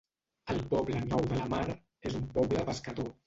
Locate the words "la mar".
1.41-1.61